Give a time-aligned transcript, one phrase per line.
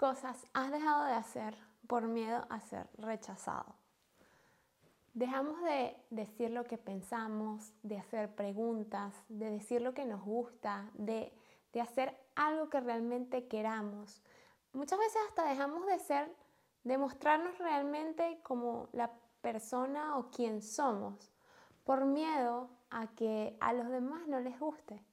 [0.00, 1.54] cosas has dejado de hacer
[1.86, 3.74] por miedo a ser rechazado?
[5.12, 10.88] Dejamos de decir lo que pensamos, de hacer preguntas, de decir lo que nos gusta,
[10.94, 11.30] de,
[11.74, 14.22] de hacer algo que realmente queramos.
[14.72, 16.34] Muchas veces hasta dejamos de ser,
[16.84, 19.10] de mostrarnos realmente como la
[19.42, 21.30] persona o quien somos,
[21.84, 25.04] por miedo a que a los demás no les guste.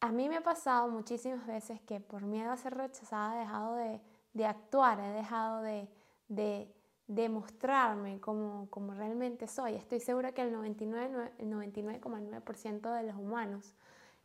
[0.00, 3.74] A mí me ha pasado muchísimas veces que por miedo a ser rechazada he dejado
[3.74, 5.88] de, actuar, he dejado de,
[6.28, 6.74] de
[7.10, 9.74] demostrarme como, realmente soy.
[9.74, 13.74] Estoy segura que el 99,9% el 99 de los humanos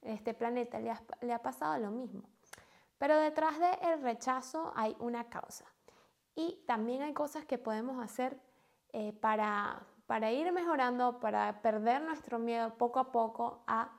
[0.03, 2.21] en este planeta le ha, pasado lo mismo.
[2.99, 5.65] Pero detrás del rechazo hay una causa.
[6.35, 8.39] Y también hay cosas que podemos hacer
[8.93, 13.89] eh, para ir mejorando, para perder nuestro miedo poco a poco a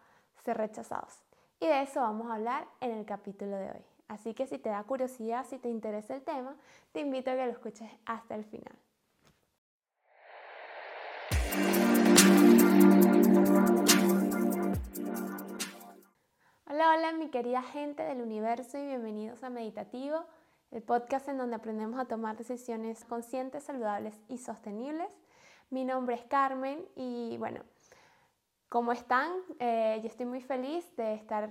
[0.45, 1.26] ser rechazados.
[1.59, 3.85] Y de eso vamos a hablar en el capítulo de hoy.
[4.09, 6.55] Así que si te da curiosidad, si te interesa el tema,
[6.93, 8.75] te invito a que lo escuches hasta el final.
[16.69, 20.27] Hola, hola mi querida gente del universo y bienvenidos a Meditativo,
[20.71, 25.09] el podcast en donde aprendemos a tomar decisiones conscientes, saludables y sostenibles.
[25.71, 27.63] Mi nombre es Carmen y bueno,
[28.69, 29.33] ¿cómo están?
[29.59, 31.49] Eh, yo estoy muy feliz de estar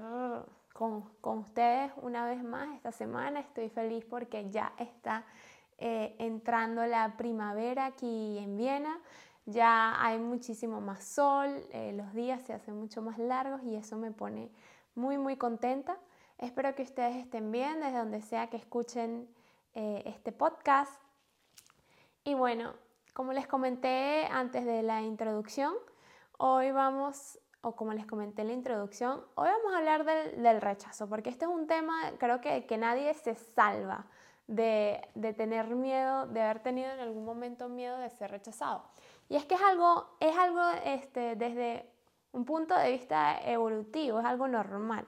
[0.73, 3.39] con, con, ustedes una vez más esta semana.
[3.39, 5.25] Estoy feliz porque ya está
[5.77, 8.99] eh, entrando la primavera aquí en Viena.
[9.45, 13.95] Ya hay muchísimo más sol, eh, los días se hacen mucho más largos y eso
[13.95, 14.49] me pone
[14.95, 15.97] muy muy contenta.
[16.39, 19.27] Espero que ustedes estén bien desde donde sea que escuchen
[19.73, 20.93] este podcast.
[22.23, 22.73] Y bueno,
[23.13, 25.73] como les comenté antes de la introducción,
[26.37, 31.09] hoy vamos o como les comenté en la introducción, hoy vamos a hablar del, rechazo,
[31.09, 34.05] porque este es un tema, creo que, que nadie se salva
[34.45, 35.01] de,
[35.35, 38.83] tener miedo, de haber tenido en algún momento miedo de ser rechazado.
[39.29, 41.89] Y es que es algo, es algo este, desde
[42.33, 45.07] un punto de vista evolutivo, es algo normal.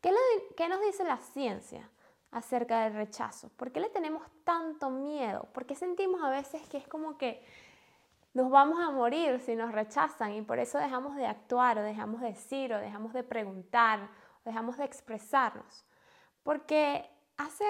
[0.00, 0.12] ¿Qué,
[0.56, 1.90] ¿Qué nos dice la ciencia
[2.30, 3.48] acerca del rechazo?
[3.56, 5.48] ¿Por qué le tenemos tanto miedo?
[5.52, 7.42] ¿Por qué sentimos a veces que es como que
[8.36, 12.20] nos vamos a morir si nos rechazan y por eso dejamos de actuar o dejamos
[12.20, 14.10] de decir o dejamos de preguntar
[14.44, 15.86] o dejamos de expresarnos.
[16.42, 17.08] Porque
[17.38, 17.64] hace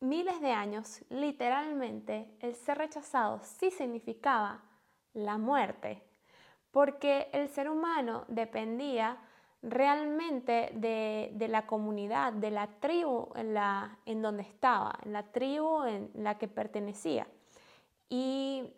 [0.00, 4.62] miles de años, literalmente, el ser rechazado sí significaba
[5.14, 6.02] la muerte,
[6.70, 9.16] porque el ser humano dependía
[9.62, 15.22] realmente de, de, la comunidad, de la tribu en, la, en donde estaba, en la
[15.22, 17.26] tribu en la que pertenecía.
[18.10, 18.74] Y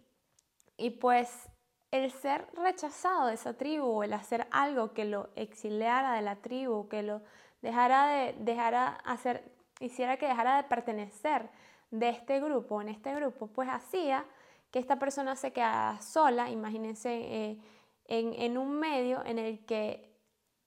[0.79, 1.51] y pues
[1.91, 6.89] el ser rechazado de esa tribu, el hacer algo que lo exiliara de la tribu,
[6.89, 7.21] que lo
[7.61, 11.51] dejara de, dejara hacer, hiciera que dejara de pertenecer
[11.91, 14.25] de este grupo, en este grupo, pues hacía
[14.71, 17.59] que esta persona se quedara sola, imagínense, eh,
[18.05, 20.15] en, en, un medio en el que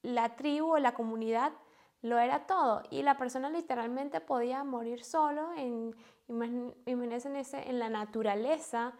[0.01, 1.53] la tribu o la comunidad
[2.01, 2.81] lo era todo.
[2.89, 5.95] Y la persona literalmente podía morir solo, en,
[6.27, 8.93] imagínense en la naturaleza,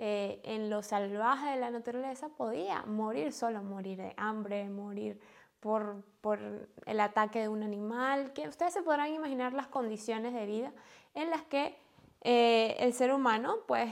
[0.00, 5.18] eh, en lo salvaje de la naturaleza podía morir solo, morir de hambre, morir
[5.58, 6.38] por, por,
[6.86, 10.72] el ataque de un animal, que ustedes se podrán imaginar las condiciones de vida
[11.14, 11.76] en las que
[12.20, 13.90] eh, el ser humano pues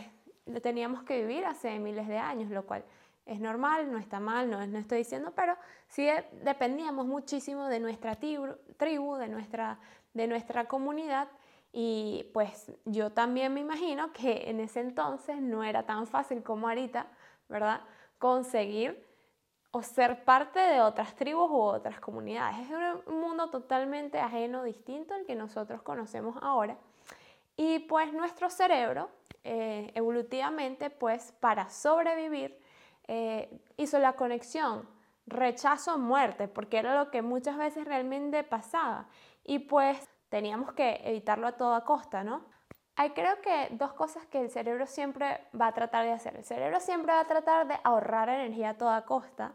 [0.63, 2.85] teníamos que vivir hace miles de años, lo cual
[3.25, 5.57] es normal, no está mal, no, no estoy diciendo, pero
[5.89, 6.07] sí
[6.45, 9.81] dependíamos muchísimo de nuestra tribu, de, nuestra,
[10.15, 11.27] de nuestra comunidad
[11.73, 16.69] y pues yo también me imagino que en ese entonces no era tan fácil como
[16.69, 17.07] ahorita,
[17.49, 17.81] ¿verdad?
[18.19, 19.05] Conseguir
[19.71, 22.59] o ser parte de otras tribus u otras comunidades.
[22.61, 26.79] Es un mundo totalmente ajeno, distinto al que nosotros conocemos ahora.
[27.57, 29.11] Y pues nuestro cerebro,
[29.45, 32.59] eh, evolutivamente, pues para sobrevivir,
[33.07, 34.89] eh, hizo la conexión
[35.27, 39.09] rechazo-muerte, porque era lo que muchas veces realmente pasaba.
[39.45, 42.45] Y pues teníamos que evitarlo a toda costa, ¿no?
[42.97, 46.37] Hay creo que dos cosas que el cerebro siempre va a tratar de hacer.
[46.37, 49.53] El cerebro siempre va a tratar de ahorrar energía a toda costa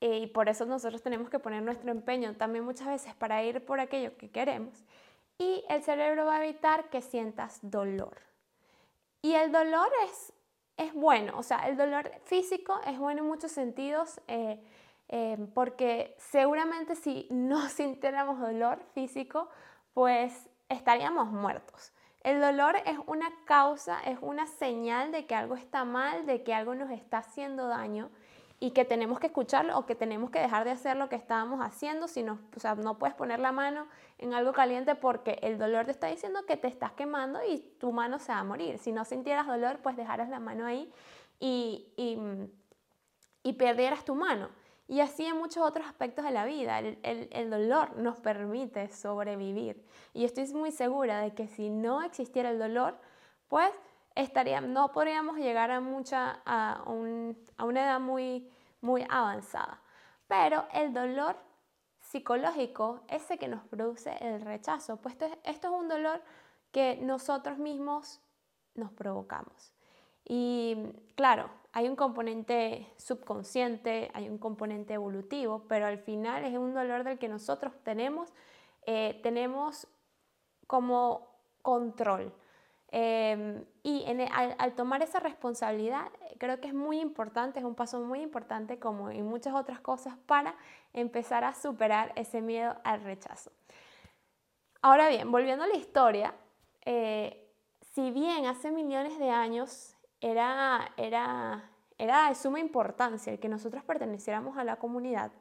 [0.00, 3.80] y por eso nosotros tenemos que poner nuestro empeño también muchas veces para ir por
[3.80, 4.82] aquello que queremos.
[5.36, 8.16] Y el cerebro va a evitar que sientas dolor.
[9.20, 10.32] Y el dolor es,
[10.78, 14.20] es bueno, o sea, el dolor físico es bueno en muchos sentidos.
[14.26, 14.58] Eh,
[15.12, 19.48] Em, porque seguramente si no sintiéramos dolor físico,
[19.92, 21.92] pues estaríamos muertos.
[22.22, 26.54] El dolor es una causa, es una señal de que algo está mal, de que
[26.54, 28.08] algo nos está haciendo daño
[28.60, 31.60] y que tenemos que escucharlo o que tenemos que dejar de hacer lo que estábamos
[31.60, 35.58] haciendo, si no, o sea, no puedes poner la mano en algo caliente porque el
[35.58, 38.78] dolor te está diciendo que te estás quemando y tu mano se va a morir.
[38.78, 40.92] Si no sintieras dolor, pues dejaras la mano ahí
[41.40, 42.16] y, y,
[43.42, 44.59] y perdieras tu mano.
[44.90, 49.86] Y así en muchos otros aspectos de la vida, el, el, dolor nos permite sobrevivir.
[50.14, 52.98] Y estoy muy segura de que si no existiera el dolor,
[53.46, 53.70] pues
[54.16, 58.50] estaría, no podríamos llegar a, mucha, a, a una edad muy,
[58.80, 59.80] muy avanzada.
[60.26, 61.36] Pero el dolor
[62.00, 66.20] psicológico, ese que nos produce el rechazo, pues esto, esto es un dolor
[66.72, 68.20] que nosotros mismos
[68.74, 69.72] nos provocamos.
[70.24, 70.76] Y
[71.14, 77.04] claro, hay un componente subconsciente, hay un componente evolutivo, pero al final es un dolor
[77.04, 78.32] del que nosotros tenemos,
[78.86, 79.86] eh, tenemos
[80.66, 81.28] como
[81.62, 82.32] control.
[82.92, 88.20] Em, y al, tomar esa responsabilidad, creo que es muy importante, es un paso muy
[88.20, 90.56] importante como en muchas otras cosas para
[90.92, 93.52] empezar a superar ese miedo al rechazo.
[94.82, 96.34] Ahora bien, volviendo a la historia,
[96.84, 97.48] eh,
[97.94, 103.84] si bien hace millones de años era, era, era de suma importancia el que nosotros
[103.84, 105.32] perteneciéramos a la comunidad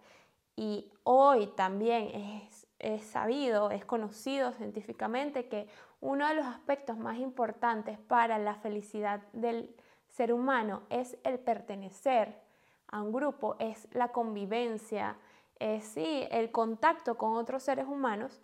[0.55, 5.69] y hoy también es, es sabido, es conocido científicamente que
[6.01, 9.73] uno de los aspectos más importantes para la felicidad del
[10.09, 12.41] ser humano es el pertenecer
[12.87, 15.17] a un grupo, es la convivencia,
[15.59, 18.41] es sí, el contacto con otros seres humanos.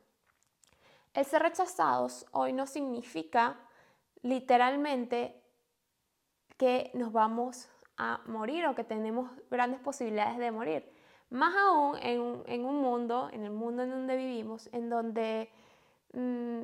[1.14, 3.58] El ser rechazados hoy no significa
[4.22, 5.42] literalmente
[6.57, 10.92] que nos vamos a morir o que tenemos grandes posibilidades de morir.
[11.30, 15.50] Más aún en, un mundo, en el mundo en donde vivimos, en donde
[16.13, 16.63] mm,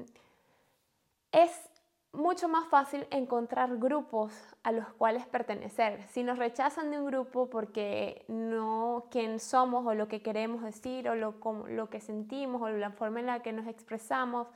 [1.31, 1.69] es
[2.13, 4.33] mucho más fácil encontrar grupos
[4.63, 6.05] a los cuales pertenecer.
[6.07, 11.07] Si nos rechazan de un grupo porque no quién somos o lo que queremos decir
[11.09, 11.35] o lo,
[11.67, 14.47] lo que sentimos o la forma en la que nos expresamos,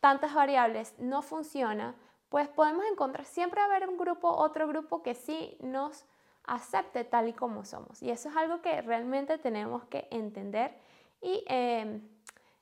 [0.00, 1.94] tantas variables no funciona,
[2.34, 6.04] pues podemos encontrar, siempre haber un grupo, otro grupo que sí nos
[6.42, 8.02] acepte tal y como somos.
[8.02, 10.76] Y eso es algo que realmente tenemos que entender
[11.22, 12.00] y eh,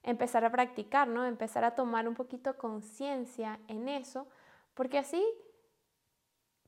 [0.02, 1.24] empezar a practicar, ¿no?
[1.24, 4.26] Empezar a tomar un poquito conciencia en eso,
[4.74, 5.24] porque así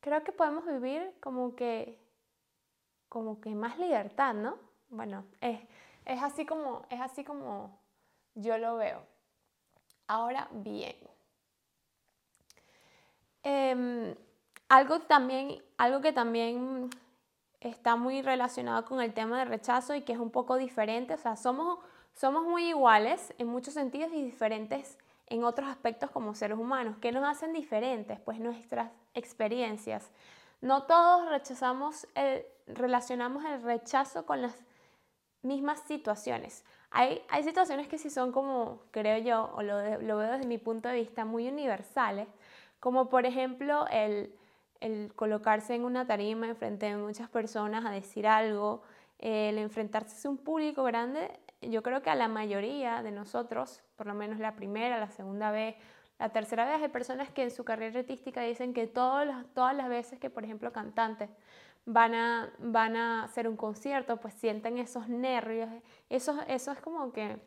[0.00, 2.00] creo que podemos vivir como que,
[3.10, 4.56] como que más libertad, ¿no?
[4.88, 5.60] Bueno, es,
[6.06, 7.78] es, así como, es así como
[8.34, 9.02] yo lo veo.
[10.06, 10.96] Ahora bien,
[13.44, 14.14] em,
[14.68, 16.90] algo, también, algo que también
[17.60, 21.18] está muy relacionado con el tema de rechazo y que es un poco diferente, o
[21.18, 21.78] sea, somos
[22.14, 26.96] somos muy iguales en muchos sentidos y diferentes en otros aspectos como seres humanos.
[27.00, 28.20] ¿Qué nos hacen diferentes?
[28.20, 30.10] Pues nuestras experiencias.
[30.60, 34.54] No todos rechazamos el, relacionamos el rechazo con las
[35.42, 36.64] mismas situaciones.
[36.90, 40.58] Hay, hay situaciones que sí son como, creo yo, o lo, lo, veo desde mi
[40.58, 42.28] punto de vista, muy universales,
[42.84, 44.34] como por ejemplo el,
[44.80, 48.82] el colocarse en una tarima enfrente de muchas personas a decir algo,
[49.18, 51.30] el enfrentarse a un público grande
[51.62, 55.50] yo creo que a la mayoría de nosotros, por lo menos la primera, la segunda
[55.50, 55.76] vez,
[56.18, 59.74] la tercera vez, hay personas que en su carrera artística dicen que todas las, todas
[59.74, 61.30] las veces que, por ejemplo, cantantes
[61.86, 65.70] van a, van a hacer un concierto, pues sienten esos nervios.
[66.10, 67.38] Eso, eso es como que,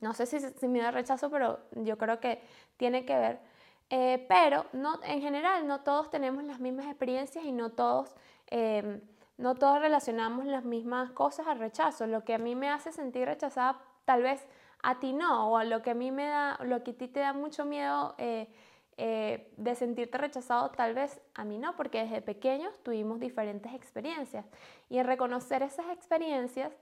[0.00, 2.40] no sé si, si me da rechazo, pero yo creo que
[2.76, 3.51] tiene que ver.
[3.94, 8.14] Eh, pero no, en general no todos tenemos las mismas experiencias y no todos...
[8.48, 9.02] Eh,
[9.38, 12.06] no todos relacionamos las mismas cosas al rechazo.
[12.06, 14.46] Lo que a mí me hace sentir rechazada, tal vez
[14.82, 17.20] a ti no, o lo que a mí me da, lo que a ti te
[17.20, 18.48] da mucho miedo eh,
[18.96, 24.44] eh, de sentirte rechazado, tal vez a mí no, porque desde pequeños tuvimos diferentes experiencias.
[24.88, 26.72] Y en reconocer esas experiencias,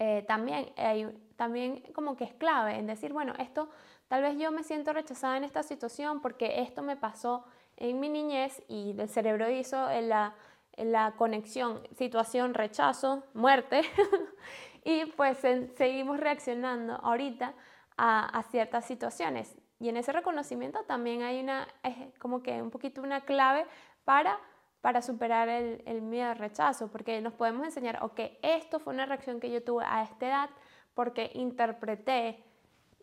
[0.00, 0.72] eh, también,
[1.36, 3.70] también como que es clave en decir, bueno, esto,
[4.08, 7.44] tal vez yo me siento rechazada en esta situación porque esto me pasó
[7.76, 10.34] en mi niñez y el cerebro hizo la
[10.84, 13.82] la conexión, situación, rechazo, muerte,
[14.84, 15.38] y pues
[15.76, 17.54] seguimos reaccionando ahorita
[17.96, 19.56] a, ciertas situaciones.
[19.78, 21.68] Y en ese reconocimiento también hay una,
[22.18, 23.66] como que un poquito una clave
[24.04, 24.38] para,
[24.80, 29.06] para superar el, el miedo al rechazo, porque nos podemos enseñar, ok, esto fue una
[29.06, 30.50] reacción que yo tuve a esta edad
[30.94, 32.42] porque interpreté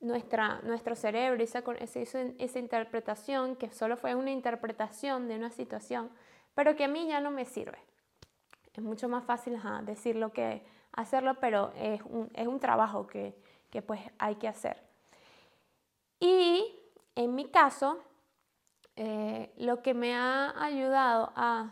[0.01, 6.10] nuestra, nuestro cerebro esa, esa, esa interpretación, que solo fue una interpretación de una situación,
[6.53, 7.77] pero que a mí ya no me sirve.
[8.74, 13.36] Es mucho más fácil decirlo que hacerlo, pero es un, es un trabajo que,
[13.72, 14.81] que, pues hay que hacer.
[16.19, 16.79] Y
[17.15, 18.00] en mi caso,
[18.99, 21.71] eh, lo que me ha ayudado a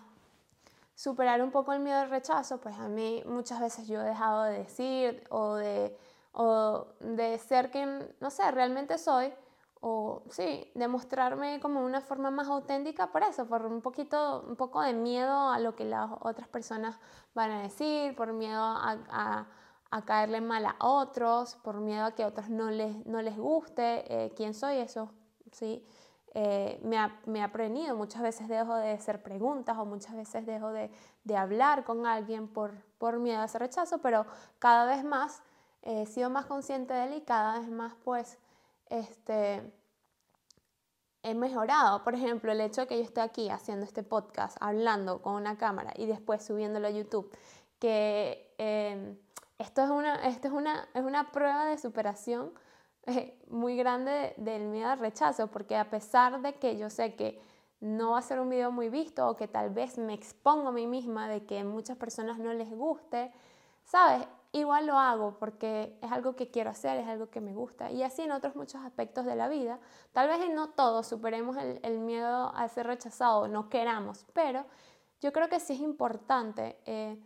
[0.93, 4.43] superar un poco el miedo al rechazo, pues a mí muchas veces yo he dejado
[4.43, 5.97] de decir o de,
[6.33, 9.33] o de ser quien, no sé, realmente soy,
[9.81, 14.81] o sí, demostrarme como una forma más auténtica por eso, por un poquito, un poco
[14.81, 16.99] de miedo a lo que las otras personas
[17.33, 19.47] van a decir, por miedo a,
[20.05, 24.03] caerle mal a otros, por miedo a que a otros no les, no les guste
[24.13, 25.09] eh, quién soy, eso,
[25.51, 25.83] sí.
[26.37, 30.45] Eh, me, ha, me ha prevenido, muchas veces dejo de hacer preguntas o muchas veces
[30.45, 30.91] dejo de,
[31.23, 34.25] de hablar con alguien por, por miedo a ese rechazo, pero
[34.59, 35.43] cada vez más
[35.81, 38.37] he sido más consciente de él y cada vez más pues
[38.87, 39.71] este,
[41.23, 42.03] he mejorado.
[42.03, 45.57] Por ejemplo, el hecho de que yo esté aquí haciendo este podcast, hablando con una
[45.57, 47.31] cámara y después subiéndolo a YouTube,
[47.79, 49.17] que em,
[49.57, 52.51] esto, es una, esto es, una, es una prueba de superación
[53.07, 57.41] eh, muy grande del miedo al rechazo, porque a pesar de que yo sé que
[57.79, 60.71] no va a ser un video muy visto o que tal vez me expongo a
[60.71, 63.31] mí misma de que muchas personas no les guste,
[63.83, 64.27] ¿sabes?
[64.59, 67.91] igual lo hago porque es algo que quiero hacer, es algo que me gusta.
[67.91, 69.79] Y así en otros muchos aspectos de la vida.
[70.13, 74.65] Tal vez en no todos superemos el, miedo a ser rechazado, no queramos, pero
[75.21, 77.19] yo creo que sí es importante eh,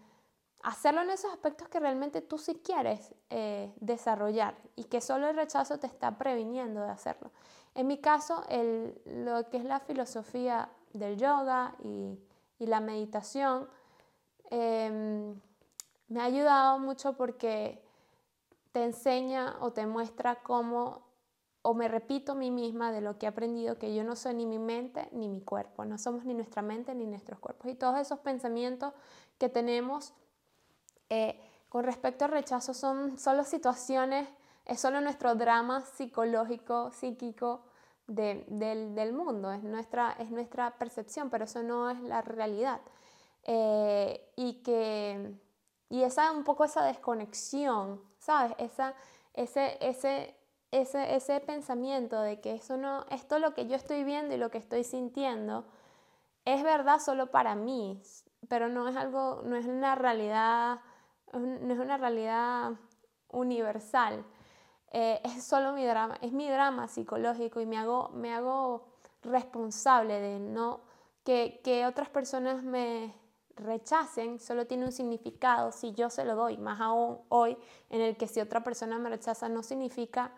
[0.64, 5.36] hacerlo en esos aspectos que realmente tú sí quieres eh, desarrollar y que solo el
[5.36, 7.32] rechazo te está previniendo de hacerlo.
[7.76, 8.44] En mi caso,
[9.06, 12.18] lo que es la filosofía del yoga y,
[12.60, 13.70] la meditación,
[14.50, 15.40] em,
[16.10, 17.82] me ha ayudado mucho porque
[18.74, 21.04] te enseña o te muestra cómo,
[21.62, 24.34] o me repito a mí misma de lo que he aprendido, que yo no soy
[24.34, 27.72] ni mi mente ni mi cuerpo, no somos ni nuestra mente ni nuestros cuerpos.
[27.72, 28.94] Y todos esos pensamientos
[29.38, 30.14] que tenemos
[31.10, 31.40] eh,
[31.70, 34.28] con respecto al rechazo son solo situaciones,
[34.66, 37.62] es solo nuestro drama psicológico, psíquico
[38.08, 42.82] del, mundo, es nuestra, es nuestra percepción, pero eso no es la realidad.
[43.44, 45.34] Eh, y que
[45.90, 48.54] y esa un poco esa desconexión, ¿sabes?
[48.60, 48.94] Esa,
[49.34, 50.36] ese, ese,
[50.72, 54.52] ese, ese pensamiento de que eso no, esto lo que yo estoy viendo y lo
[54.52, 55.66] que estoy sintiendo
[56.46, 58.02] es verdad solo para mí,
[58.48, 60.80] pero no es algo, no es una realidad,
[61.34, 62.72] no es una realidad
[63.30, 64.26] universal.
[64.92, 68.88] Eh, es solo mi drama, es mi drama psicológico y me hago, me hago
[69.22, 70.82] responsable de no
[71.24, 73.14] que, que otras personas me,
[73.60, 77.58] rechacen solo tiene un significado si yo se lo doy, más aún hoy
[77.90, 80.32] en el que si otra persona me rechaza no significa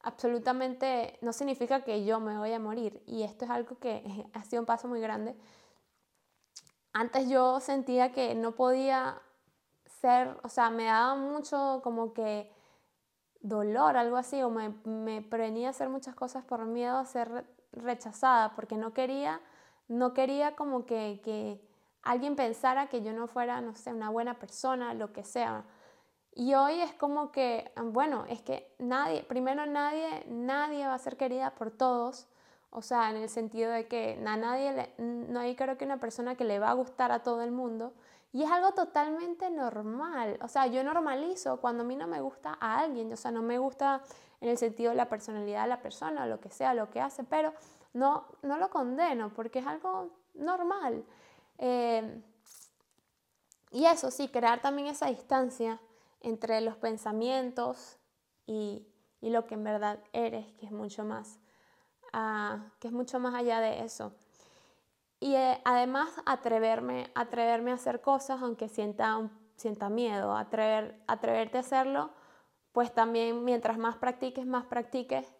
[0.00, 4.42] absolutamente, no significa que yo me voy a morir y esto es algo que ha
[4.44, 5.36] sido un paso muy grande.
[6.92, 9.20] Antes yo sentía que no podía
[10.00, 12.50] ser, o sea, me daba mucho como que
[13.40, 18.54] dolor, algo así, o me, me prevenía hacer muchas cosas por miedo a ser rechazada,
[18.54, 19.40] porque no quería,
[19.88, 21.60] no quería como que, que
[22.02, 25.64] alguien pensara que yo no fuera, no sé, una buena persona, lo que sea.
[26.34, 31.16] Y hoy es como que, bueno, es que nadie, primero nadie, nadie va a ser
[31.16, 32.28] querida por todos.
[32.70, 36.36] O sea, en el sentido de que a nadie, no hay creo que una persona
[36.36, 37.92] que le va a gustar a todo el mundo.
[38.32, 40.38] Y es algo totalmente normal.
[40.42, 43.12] O sea, yo normalizo cuando a mí no me gusta a alguien.
[43.12, 44.02] O sea, no me gusta
[44.40, 47.24] en el sentido de la personalidad de la persona, lo que sea, lo que hace,
[47.24, 47.52] pero
[47.92, 51.04] no, no lo condeno porque es algo normal.
[51.58, 52.22] Eh,
[53.70, 55.80] y eso sí, crear también esa distancia
[56.20, 57.98] entre los pensamientos
[58.46, 58.86] y,
[59.20, 61.40] lo que en verdad eres, que es mucho más,
[62.12, 64.12] ah, que es mucho más allá de eso.
[65.20, 71.60] Y eh, además atreverme, atreverme a hacer cosas aunque sienta, sienta miedo, atrever, atreverte a
[71.60, 72.10] hacerlo,
[72.72, 75.34] pues también mientras más practiques, más practiques,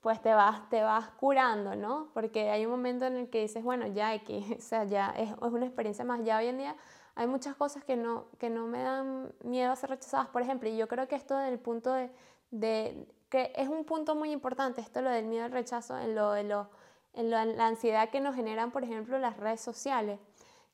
[0.00, 2.10] pues te vas, te vas curando, ¿no?
[2.14, 5.30] Porque hay un momento en el que dices, bueno, ya que, o sea, ya es,
[5.30, 6.76] es, una experiencia más, ya hoy en día
[7.14, 10.68] hay muchas cosas que no, que no me dan miedo a ser rechazadas, por ejemplo,
[10.68, 12.10] y yo creo que esto del punto de,
[12.50, 16.32] de que es un punto muy importante, esto lo del miedo al rechazo, en lo
[16.32, 16.70] de lo,
[17.12, 20.18] en la ansiedad que nos generan, por ejemplo, las redes sociales,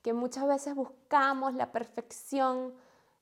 [0.03, 2.75] que muchas veces buscamos la perfección,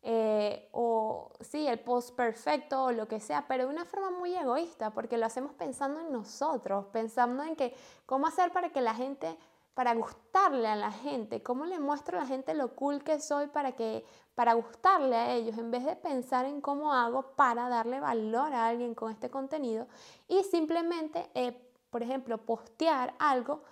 [0.02, 4.34] eh, o sí, el post perfecto o lo que sea, pero de una forma muy
[4.34, 7.72] egoísta, porque lo hacemos pensando en nosotros, pensando en que
[8.04, 9.38] cómo hacer para que la gente,
[9.74, 13.46] para gustarle a la gente, cómo le muestro a la gente lo cool que soy
[13.46, 14.04] para que
[14.34, 18.66] para gustarle a ellos, en vez de pensar en cómo hago para darle valor a
[18.66, 19.86] alguien con este contenido
[20.26, 23.62] y simplemente, eh, por ejemplo, postear algo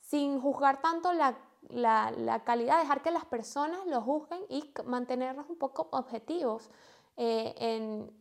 [0.00, 1.36] sin juzgar tanto la
[1.68, 6.70] la, la, calidad, dejar que las personas lo juzguen y mantenernos un poco objetivos
[7.16, 8.12] eh, en,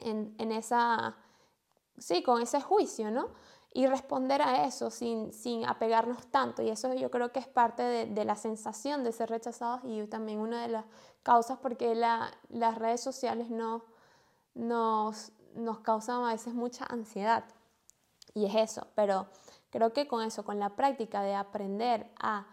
[0.00, 1.16] en, en, esa,
[1.98, 3.30] sí, con ese juicio, ¿no?
[3.74, 6.62] y responder a eso sin, sin apegarnos tanto.
[6.62, 10.04] Y eso yo creo que es parte de, de la sensación de ser rechazados y
[10.06, 10.84] también una de las
[11.22, 13.84] causas porque la, las redes sociales no,
[14.54, 17.44] nos, nos causan a veces mucha ansiedad.
[18.34, 19.26] Y es eso, pero
[19.70, 22.46] creo que con eso, con la práctica de aprender a,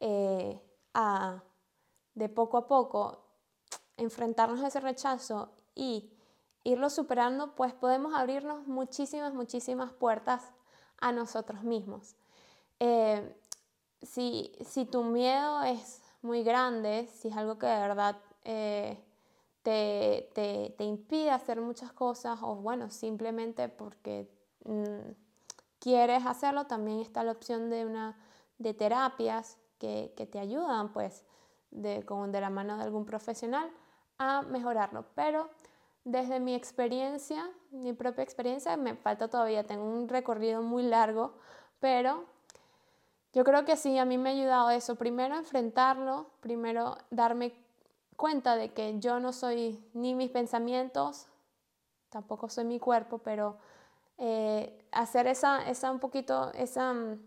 [0.00, 0.60] eh,
[0.94, 1.42] a
[2.14, 3.22] de poco a poco
[3.96, 6.10] enfrentarnos a ese rechazo y
[6.64, 10.42] irlo superando, pues podemos abrirnos muchísimas, muchísimas puertas
[10.98, 12.16] a nosotros mismos.
[12.80, 13.36] Eh,
[14.02, 19.02] si, si, tu miedo es muy grande, si es algo que de verdad eh,
[19.62, 24.28] te, te, te, impide hacer muchas cosas o bueno, simplemente porque
[24.66, 25.12] mm,
[25.78, 28.18] quieres hacerlo, también está la opción de, una,
[28.58, 31.24] de terapias que, que te ayudan pues
[31.70, 33.70] de, con, de la mano de algún profesional
[34.18, 35.06] a mejorarlo.
[35.14, 35.50] Pero
[36.04, 41.34] desde mi experiencia, mi propia experiencia, me falta todavía, tengo un recorrido muy largo,
[41.80, 42.24] pero
[43.32, 44.96] yo creo que sí, a mí me ha ayudado eso.
[44.96, 47.54] Primero enfrentarlo, primero darme
[48.16, 51.26] cuenta de que yo no soy ni mis pensamientos,
[52.08, 53.58] tampoco soy mi cuerpo, pero
[54.18, 57.18] eh, hacer esa, esa un poquito, esa mm,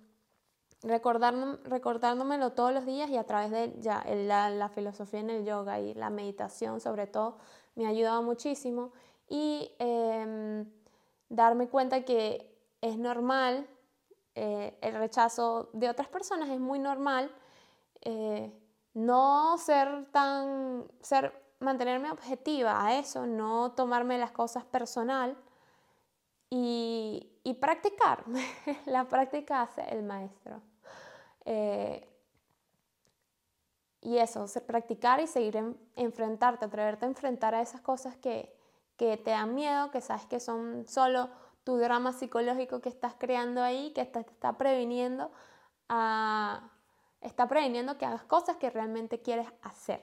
[0.81, 5.93] recordándomelo todos los días y a través de ya, la, filosofía en el yoga y
[5.93, 7.37] la meditación sobre todo
[7.75, 8.91] me ha ayudado muchísimo.
[9.27, 10.65] Y em,
[11.29, 13.67] darme cuenta que es normal,
[14.35, 17.31] eh, el rechazo de otras personas es muy normal,
[18.01, 18.51] eh,
[18.95, 25.37] no ser tan, ser, mantenerme objetiva a eso, no tomarme las cosas personal
[26.49, 28.23] y, y practicar.
[28.85, 30.61] La práctica hace el maestro.
[31.45, 32.07] Eh,
[34.01, 38.55] y eso, practicar y seguir en, enfrentarte, atreverte a enfrentar a esas cosas que,
[38.97, 41.29] que te dan miedo, que sabes que son solo
[41.63, 45.31] tu drama psicológico que estás creando ahí, que te está previniendo
[45.89, 46.69] a,
[47.21, 50.01] está previniendo que hagas cosas que realmente quieres hacer.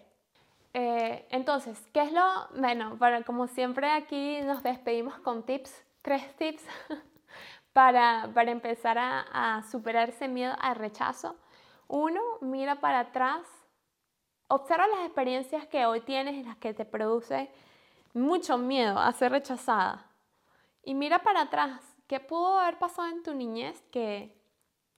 [0.74, 2.22] Eh, entonces, ¿qué es lo?
[2.58, 6.62] Bueno, para, como siempre aquí nos despedimos con tips, tres tips
[7.72, 11.36] para, para empezar a, a superar ese miedo al rechazo.
[11.88, 13.42] Uno, mira para atrás
[14.48, 17.50] Observa las experiencias que hoy tienes en las que te produce
[18.14, 20.06] mucho miedo a ser rechazada.
[20.84, 24.40] Y mira para atrás, ¿qué pudo haber pasado en tu niñez que,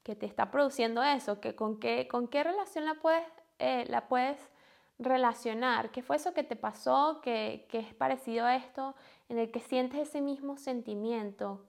[0.02, 1.40] que te está produciendo eso?
[1.40, 3.26] Que, con, qué, ¿Con qué relación la puedes,
[3.58, 4.38] eh, la puedes
[4.98, 5.90] relacionar?
[5.90, 8.94] ¿Qué fue eso que te pasó que, que es parecido a esto,
[9.28, 11.64] en el que sientes ese mismo sentimiento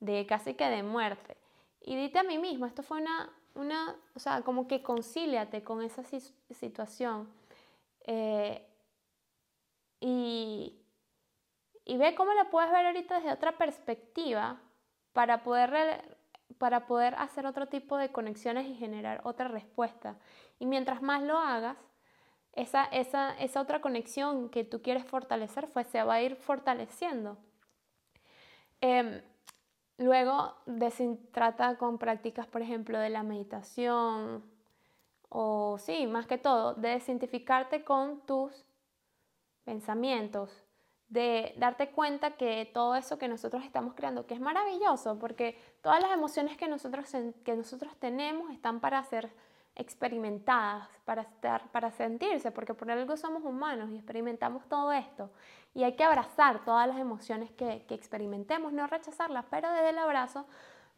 [0.00, 1.36] de casi que de muerte?
[1.80, 5.82] Y dite a mí mismo, esto fue una, una, o sea, como que concíliate con
[5.82, 6.02] esa
[6.50, 7.28] situación
[8.04, 8.66] eh,
[10.00, 10.78] y,
[11.84, 14.60] y ve cómo la puedes ver ahorita desde otra perspectiva
[15.12, 16.18] para poder,
[16.58, 20.16] para poder hacer otro tipo de conexiones y generar otra respuesta.
[20.58, 21.76] Y mientras más lo hagas,
[22.60, 27.36] esa, esa, esa otra conexión que tú quieres fortalecer pues, se va a ir fortaleciendo.
[28.80, 29.20] Em,
[29.98, 30.54] Luego
[31.32, 34.44] trata con prácticas, por ejemplo, de la meditación
[35.28, 38.64] o sí, más que todo, de desidentificarte con tus
[39.64, 40.64] pensamientos,
[41.08, 46.00] de darte cuenta que todo eso que nosotros estamos creando, que es maravilloso, porque todas
[46.00, 47.10] las emociones que nosotros,
[47.44, 49.30] que nosotros tenemos están para ser
[49.78, 55.30] experimentadas, para, estar, para sentirse, porque por algo somos humanos y experimentamos todo esto.
[55.72, 59.98] Y hay que abrazar todas las emociones que, que experimentemos, no rechazarlas, pero desde el
[59.98, 60.44] abrazo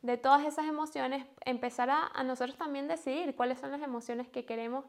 [0.03, 4.85] de todas esas emociones empezar a, nosotros también decidir cuáles son las emociones que queremos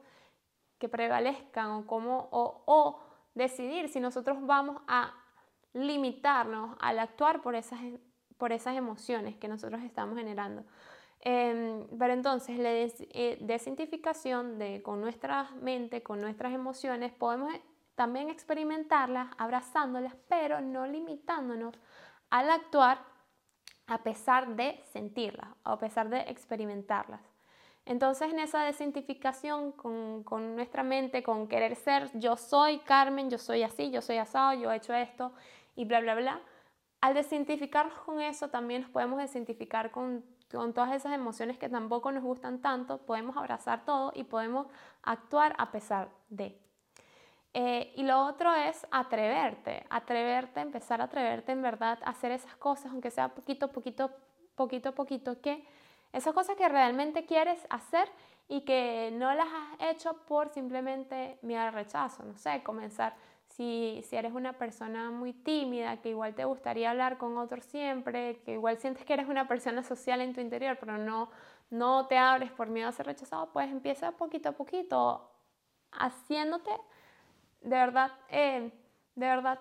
[0.80, 2.99] que prevalezcan o, cómo, o, o
[3.36, 5.13] decidir si nosotros vamos a
[5.73, 7.80] limitarnos al actuar por esas,
[8.38, 10.63] por esas emociones que nosotros estamos generando.
[11.24, 17.54] Eh, pero entonces la eh, desintificación de, con nuestra mente, con nuestras emociones, podemos
[17.96, 21.76] también experimentarlas, abrazándolas, pero no limitándonos
[22.32, 23.00] al actuar
[23.86, 27.22] a pesar de sentirlas, a pesar de experimentarlas.
[27.86, 33.38] Entonces en esa desintificación con, con, nuestra mente, con querer ser, yo soy Carmen, yo
[33.38, 35.34] soy así, yo soy asado, yo he hecho esto
[35.76, 36.42] y bla, bla, bla,
[37.02, 42.12] al desintificarnos con eso también nos podemos desintificar con con todas esas emociones que tampoco
[42.12, 44.68] nos gustan tanto, podemos abrazar todo y podemos
[45.04, 46.58] actuar a pesar de.
[47.54, 52.56] Eh, y lo otro es atreverte, atreverte, empezar a atreverte en verdad a hacer esas
[52.56, 54.12] cosas, aunque sea poquito, poquito,
[54.56, 55.66] poquito, poquito, que
[56.14, 58.10] esas cosas que realmente quieres hacer
[58.48, 63.16] y que no las has hecho por simplemente mirar rechazo, no sé, comenzar
[63.56, 68.42] si, si, eres una persona muy tímida, que igual te gustaría hablar con otros siempre,
[68.44, 71.30] que igual sientes que eres una persona social en tu interior, pero no,
[71.70, 75.32] no te abres por miedo a ser rechazado, pues empieza poquito a poquito
[75.92, 76.72] haciéndote
[77.62, 78.72] de verdad, eh,
[79.16, 79.60] de verdad,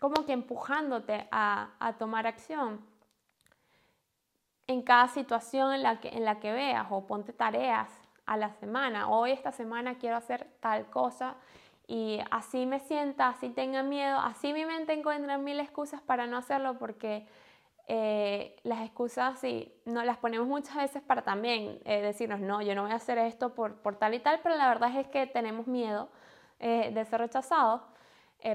[0.00, 2.84] como que empujándote a, a, tomar acción
[4.66, 7.88] en cada situación en la, que, en la que veas o ponte tareas
[8.26, 9.08] a la semana.
[9.08, 11.36] Hoy esta semana quiero hacer tal cosa
[11.86, 16.36] y así me sienta, así tenga miedo, así mi mente encuentra mil excusas para no
[16.36, 17.26] hacerlo porque
[17.88, 22.74] eh, las excusas sí, no las ponemos muchas veces para también eh, decirnos, no, yo
[22.74, 25.26] no voy a hacer esto por, por, tal y tal, pero la verdad es que
[25.26, 26.08] tenemos miedo
[26.60, 27.82] eh, de ser rechazados.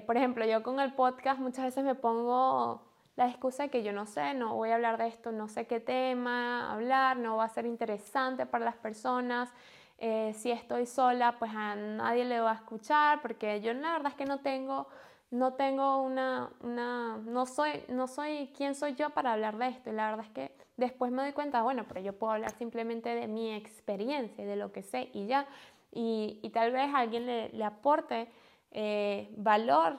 [0.05, 2.81] por ejemplo, yo con el podcast muchas veces me pongo
[3.17, 5.65] la excusa de que yo no sé, no voy a hablar de esto, no sé
[5.67, 9.51] qué tema hablar, no va a ser interesante para las personas.
[9.99, 14.11] Eh, si estoy sola, pues a nadie le va a escuchar, porque yo la verdad
[14.11, 14.87] es que no tengo,
[15.31, 19.89] no tengo una, una, no soy, no soy quién soy yo para hablar de esto.
[19.89, 23.09] Y la verdad es que después me doy cuenta, bueno, pero yo puedo hablar simplemente
[23.15, 25.47] de mi experiencia, de lo que sé y ya.
[25.91, 28.29] Y, y tal vez alguien le, le aporte
[28.71, 29.97] eh, valor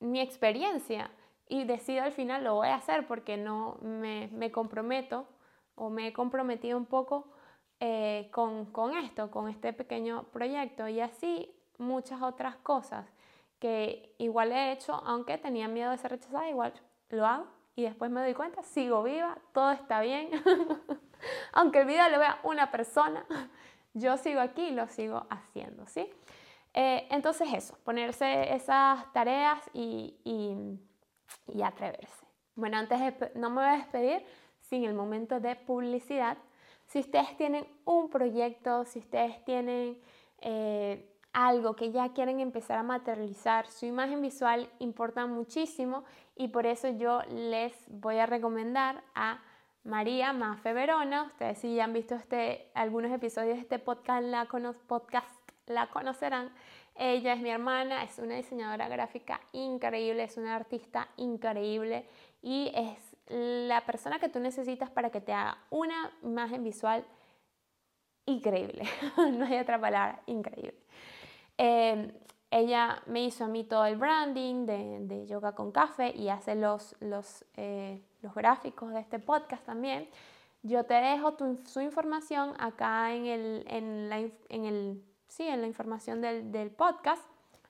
[0.00, 1.10] mi experiencia
[1.48, 5.26] y decido al final lo voy a hacer porque no me, me comprometo
[5.74, 7.26] o me he comprometido un poco
[7.80, 13.06] eh, con, con esto, con este pequeño proyecto y así muchas otras cosas
[13.58, 16.72] que igual he hecho, aunque tenía miedo de ser rechazada, igual
[17.10, 20.30] lo hago y después me doy cuenta, sigo viva, todo está bien.
[21.52, 23.24] aunque el video lo vea una persona,
[23.94, 26.08] yo sigo aquí y lo sigo haciendo, ¿sí?
[26.72, 32.26] Eh, entonces eso, ponerse esas tareas y, y, atreverse.
[32.56, 33.00] Bueno, antes
[33.36, 34.26] no me voy a despedir
[34.60, 36.36] sin el momento de publicidad.
[36.94, 40.00] Si ustedes tienen un proyecto, si ustedes tienen
[40.40, 46.04] eh, algo que ya quieren empezar a materializar, su imagen visual importa muchísimo
[46.36, 49.42] y por eso yo les voy a recomendar a
[49.82, 51.24] María Mafe Verona.
[51.24, 54.24] Ustedes si ya han visto este, algunos episodios de este podcast
[54.86, 56.52] podcast, la conocerán.
[56.94, 62.06] Ella es mi hermana, es una diseñadora gráfica increíble, es una artista increíble
[62.40, 67.04] y es la persona que tú necesitas para que te haga una imagen visual
[68.26, 68.84] increíble.
[69.16, 70.74] no hay otra palabra, increíble.
[71.56, 72.12] Em,
[72.50, 76.94] ella me hizo a mí todo el branding de, Yoga con Café y hace los,
[77.00, 80.08] los, eh, los, gráficos de este podcast también.
[80.62, 85.66] Yo te dejo su información acá en, el, en, la, en, el, sí, en la
[85.66, 87.22] información del, del podcast,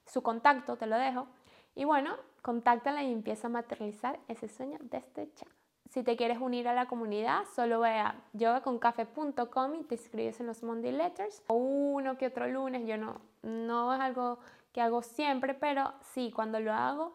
[0.06, 1.26] su contacto te lo dejo.
[1.74, 5.46] Y bueno, contáctala y empieza a materializar ese sueño desde ya.
[5.88, 10.46] Si te quieres unir a la comunidad, solo ve a yogaconcafe.com y te inscribes en
[10.48, 11.42] los Monday Letters.
[11.46, 14.40] O uno que otro lunes, yo no, no es algo
[14.72, 17.14] que hago siempre, pero sí, cuando lo hago,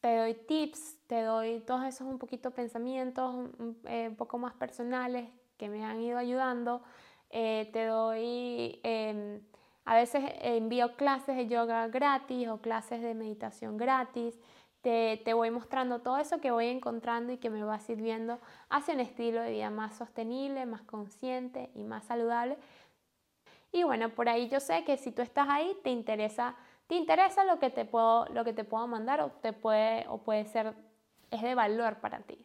[0.00, 5.28] te doy tips, te doy todos esos un poquito pensamientos un, eh, poco más personales
[5.56, 6.80] que me han ido ayudando.
[7.30, 9.40] Eh, te doy, em,
[9.84, 14.38] a veces envío clases de yoga gratis o clases de meditación gratis
[14.84, 19.00] te, voy mostrando todo eso que voy encontrando y que me va sirviendo hacia un
[19.00, 22.58] estilo de vida más sostenible, más consciente y más saludable.
[23.72, 26.54] Y bueno, por ahí yo sé que si tú estás ahí, te interesa,
[26.86, 30.18] te interesa lo que te puedo, lo que te puedo mandar o, te puede, o
[30.18, 30.74] puede ser,
[31.30, 32.38] es de valor para ti.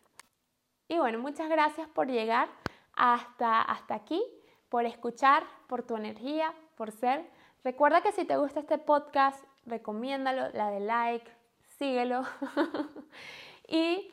[0.87, 2.47] Y bueno, muchas gracias por llegar
[2.93, 4.23] hasta, hasta aquí,
[4.69, 7.27] por escuchar, por tu energía, por ser.
[7.63, 11.29] Recuerda que si te gusta este podcast, recomiéndalo, la de like,
[11.77, 12.23] síguelo.
[13.67, 14.11] y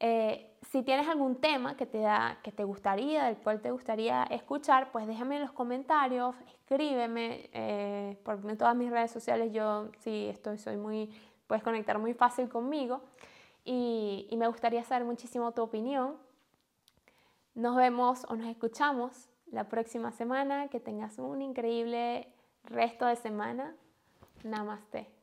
[0.00, 4.24] eh, si tienes algún tema que te, da, que te gustaría, del cual te gustaría
[4.24, 9.52] escuchar, pues déjame en los comentarios, escríbeme eh, por todas mis redes sociales.
[9.52, 11.10] Yo sí estoy, soy muy,
[11.46, 13.02] puedes conectar muy fácil conmigo
[13.64, 16.16] y me gustaría saber muchísimo tu opinión.
[17.54, 20.68] Nos vemos o nos escuchamos la próxima semana.
[20.68, 22.28] Que tengas un increíble
[22.64, 23.74] resto de semana.
[24.44, 25.15] Namaste.